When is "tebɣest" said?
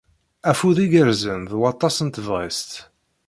2.09-2.71